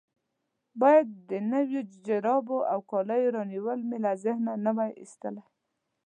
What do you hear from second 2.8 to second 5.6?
کالو رانیول مې له ذهنه نه وای ایستلي.